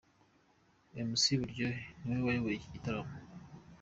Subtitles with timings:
[1.09, 3.13] Mc Buryohe ni we wayoboye iki gitaramo.